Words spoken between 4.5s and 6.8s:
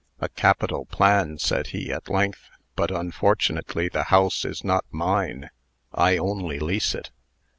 not mine. I only